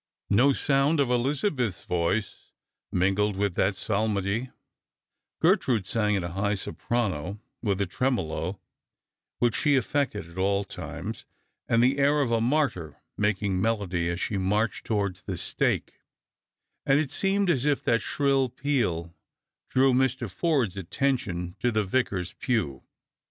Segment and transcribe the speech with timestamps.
[0.31, 2.53] No sound of Elizabeth's voice
[2.91, 4.49] min gled with that psalmody;
[5.43, 8.59] Gertnide sang in a high soprano, with a tremolo
[9.37, 11.25] which she affected at all times,
[11.69, 15.93] and the air of a martyr making melody as she marched towards the stake;
[16.83, 19.13] and it seemed as if that shrill peal
[19.69, 20.21] drew Mr.
[20.27, 22.81] Forde'a attention to the Vicar's pew.